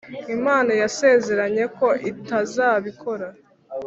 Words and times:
Imana 0.37 0.71
yasezeranye 0.81 1.63
ko 1.77 1.87
itazabikora 2.11 3.27